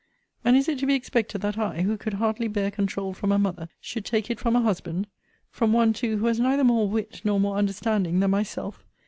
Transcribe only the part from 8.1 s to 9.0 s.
than myself?